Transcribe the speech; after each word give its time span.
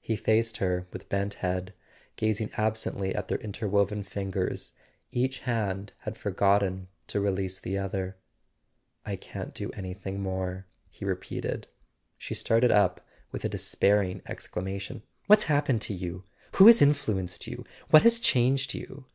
He 0.00 0.14
faced 0.14 0.58
her 0.58 0.86
with 0.92 1.08
bent 1.08 1.34
head, 1.42 1.74
gazing 2.14 2.52
absently 2.56 3.12
at 3.12 3.26
their 3.26 3.38
interwoven 3.40 4.04
fingers: 4.04 4.74
each 5.10 5.40
hand 5.40 5.92
had 6.02 6.16
forgotten 6.16 6.86
to 7.08 7.18
release 7.20 7.58
the 7.58 7.76
other. 7.76 8.16
"I 9.04 9.16
can't 9.16 9.54
do 9.54 9.72
anything 9.72 10.20
more," 10.22 10.66
he 10.88 11.04
repeated. 11.04 11.66
She 12.16 12.32
started 12.32 12.70
up 12.70 13.04
with 13.32 13.44
a 13.44 13.48
despairing 13.48 14.22
exclamation. 14.26 15.02
"What's 15.26 15.44
happened 15.50 15.82
to 15.82 15.94
you? 15.94 16.22
Who 16.52 16.68
has 16.68 16.80
influenced 16.80 17.48
you? 17.48 17.64
What 17.90 18.02
has 18.02 18.20
changed 18.20 18.72
you?" 18.72 19.06